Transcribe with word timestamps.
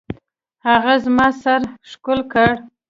هغه 0.67 0.93
زما 1.05 1.27
سر 1.41 1.61
ښکل 1.89 2.19
کړ. 2.33 2.47